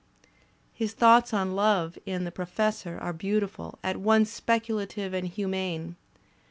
His 0.73 0.93
thoughts 0.93 1.31
on 1.31 1.55
love 1.55 1.95
in 2.07 2.23
"The 2.23 2.31
Professor'* 2.31 2.97
are 2.97 3.13
beautiful, 3.13 3.77
at 3.83 3.97
once 3.97 4.31
speculative 4.31 5.13
and 5.13 5.27
humane. 5.27 5.95